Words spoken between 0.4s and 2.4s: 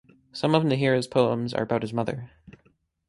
of Narihira's poems are about his mother.